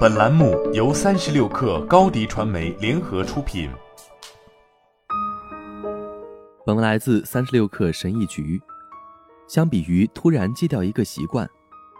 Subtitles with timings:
[0.00, 3.70] 本栏目由三十六氪高低传媒联合出品。
[6.66, 8.60] 本文来自三十六氪神译局。
[9.48, 11.48] 相比于突然戒掉一个习惯，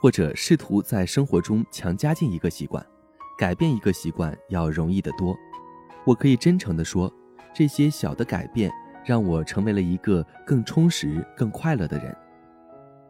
[0.00, 2.84] 或者试图在生活中强加进一个习惯，
[3.36, 5.34] 改变一个习惯要容易得多。
[6.06, 7.12] 我可以真诚地说，
[7.52, 8.70] 这些小的改变
[9.04, 12.16] 让我成为了一个更充实、更快乐的人。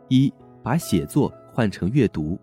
[0.08, 2.38] 一，把写作换成阅读。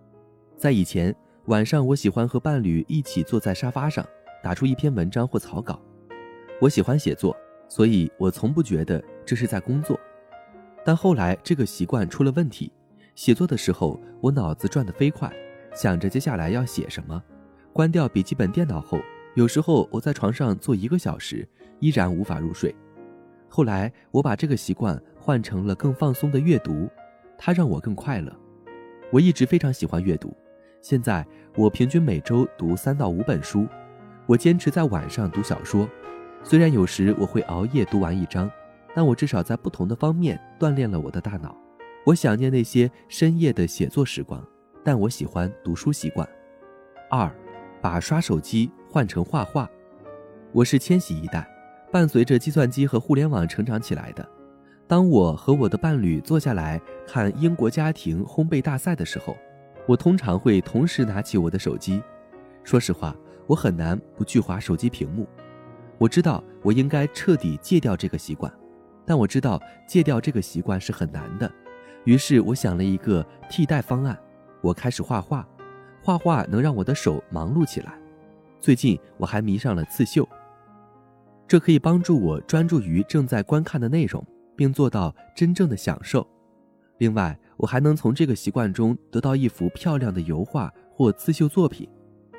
[0.58, 1.16] 在以前
[1.46, 4.06] 晚上，我喜欢和伴侣一起坐在沙发上，
[4.44, 5.82] 打出一篇文章或草稿。
[6.62, 7.36] 我喜欢写作，
[7.68, 10.00] 所以我从不觉得这是在工作。
[10.86, 12.72] 但后来这个习惯出了问题，
[13.16, 15.34] 写作的时候我脑子转得飞快，
[15.74, 17.22] 想着接下来要写什么。
[17.74, 19.00] 关掉笔记本电脑后，
[19.34, 21.48] 有时候我在床上坐一个小时，
[21.80, 22.74] 依然无法入睡。
[23.50, 26.88] 后来我把这个习惯换成了更放松的阅读，
[27.36, 28.32] 它让我更快乐。
[29.12, 30.32] 我一直非常喜欢阅读。
[30.82, 31.24] 现在
[31.56, 33.68] 我平均每周读三到五本书，
[34.26, 35.88] 我坚持在晚上读小说，
[36.44, 38.50] 虽然有时我会熬夜读完一章，
[38.96, 41.56] 但我至少在不同的方面锻炼了我的大脑。
[42.04, 44.44] 我想念那些深夜的写作时光，
[44.84, 46.28] 但我喜欢读书习惯。
[47.12, 47.32] 二，
[47.80, 49.70] 把刷手机换成画画。
[50.52, 51.48] 我是千禧一代，
[51.92, 54.28] 伴随着计算机和互联网成长起来的。
[54.88, 59.38] 当我和我的伴侣坐下来看英国家庭烘焙大赛的时候。
[59.88, 62.02] 我通常会同时拿起我的手机。
[62.64, 63.16] 说实话，
[63.48, 65.28] 我很难不去划手机屏幕。
[65.98, 68.52] 我知道我应该彻底戒掉这个习惯，
[69.06, 71.52] 但我知道戒掉这个习惯是很难的。
[72.06, 74.18] 于是我想了一个替代方案，
[74.62, 75.48] 我开始画画。
[76.04, 77.94] 画画能让我的手忙碌起来。
[78.60, 80.28] 最近我还迷上了刺绣，
[81.48, 84.26] 这可以帮助我专注于正在观看的内容，
[84.56, 86.28] 并做到真正的享受。
[87.02, 91.90] 另外，我还能从这个习惯中得到一幅漂亮的油画或刺绣作品。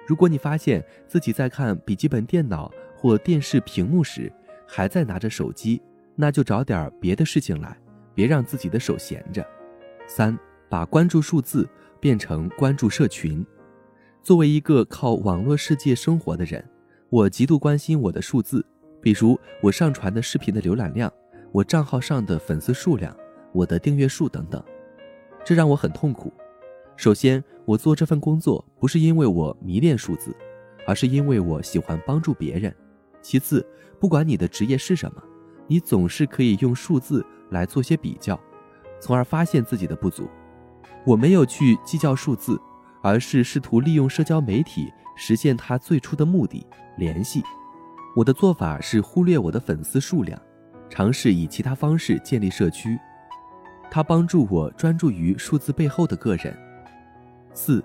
[0.06, 4.32] 如果你发现自己在看笔记本电脑或电视屏幕时
[4.64, 5.82] 还在拿着手机，
[6.14, 7.76] 那就找点别的事情来，
[8.14, 9.44] 别让自己的手闲着。
[10.06, 11.68] 三，把关注数字
[11.98, 13.44] 变成关注社群。
[14.22, 16.64] 作为一个靠网络世界生活的人，
[17.10, 18.64] 我极度关心我的数字，
[19.00, 21.12] 比如我上传的视频的浏览量，
[21.50, 23.12] 我账号上的粉丝数量，
[23.52, 24.62] 我的订阅数等等。
[25.44, 26.32] 这让我很痛苦。
[26.96, 30.34] 首先，我做这份工作不是因为我迷恋数字，
[30.86, 32.74] 而是因为我喜欢帮助别人。
[33.20, 33.66] 其次，
[33.98, 35.22] 不管你的职业是什么，
[35.66, 38.38] 你总是可以用数字来做些比较，
[39.00, 40.28] 从而发现自己的不足。
[41.04, 42.60] 我没有去计较数字，
[43.02, 46.64] 而是试图利用社交媒体实现它最初的目的——
[46.98, 47.42] 联系。
[48.14, 50.40] 我的做法是忽略我的粉丝数量，
[50.88, 52.98] 尝试以其他方式建立社区。
[53.94, 56.56] 它帮助我专注于数字背后的个人。
[57.52, 57.84] 四，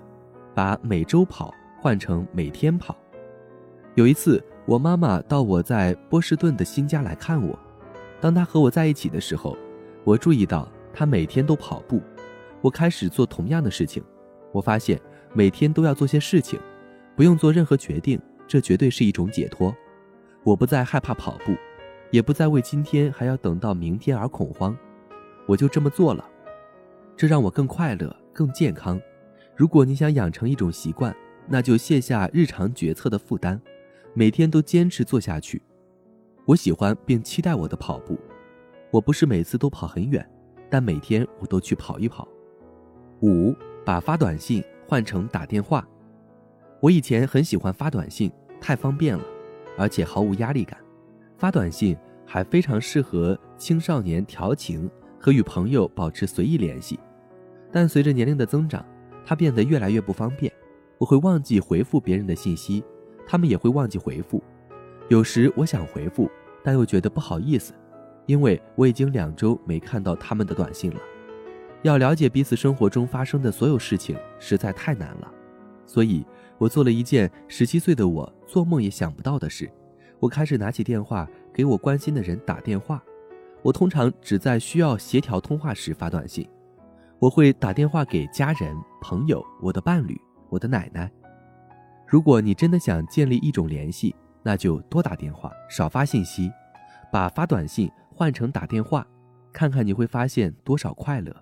[0.54, 2.96] 把每周跑换成每天跑。
[3.94, 7.58] 有一次，我妈妈到我在波士顿的新家来看我。
[8.22, 9.54] 当她和我在一起的时候，
[10.02, 12.00] 我注意到她每天都跑步。
[12.62, 14.02] 我开始做同样的事情。
[14.50, 14.98] 我发现
[15.34, 16.58] 每天都要做些事情，
[17.16, 19.76] 不用做任何决定，这绝对是一种解脱。
[20.42, 21.54] 我不再害怕跑步，
[22.10, 24.74] 也不再为今天还要等到明天而恐慌。
[25.48, 26.22] 我就这么做了，
[27.16, 29.00] 这让我更快乐、更健康。
[29.56, 31.16] 如果你想养成一种习惯，
[31.48, 33.58] 那就卸下日常决策的负担，
[34.12, 35.62] 每天都坚持做下去。
[36.44, 38.18] 我喜欢并期待我的跑步，
[38.90, 40.28] 我不是每次都跑很远，
[40.68, 42.28] 但每天我都去跑一跑。
[43.22, 43.54] 五，
[43.86, 45.88] 把发短信换成打电话。
[46.80, 49.24] 我以前很喜欢发短信，太方便了，
[49.78, 50.78] 而且毫无压力感。
[51.38, 54.90] 发短信还非常适合青少年调情。
[55.18, 56.98] 和与朋友保持随意联系，
[57.72, 58.84] 但随着年龄的增长，
[59.24, 60.52] 它变得越来越不方便。
[60.96, 62.82] 我会忘记回复别人的信息，
[63.26, 64.42] 他们也会忘记回复。
[65.08, 66.30] 有时我想回复，
[66.62, 67.72] 但又觉得不好意思，
[68.26, 71.00] 因为我已经两周没看到他们的短信了。
[71.82, 75.32] 要了解彼此生活中发生的所有事情实在太难了，
[75.86, 76.26] 所以
[76.58, 79.70] 我做了一件十七岁的我做梦也想不到的事：
[80.18, 83.00] 我开始拿起电话给我关心的人打电话。
[83.62, 86.48] 我通常只在需要协调通话时发短信。
[87.18, 90.18] 我会打电话给家人、朋友、我的伴侣、
[90.48, 91.10] 我的奶奶。
[92.06, 96.50] 如果你真的想建立一种联系，那就多打电话，少发信息，
[97.12, 99.06] 把发短信换成打电话，
[99.52, 101.34] 看看你会发现多少快乐。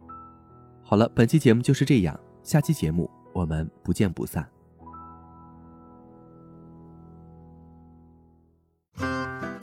[0.83, 4.56] 好了，本期节目就是这样，下期节目我们不见不散。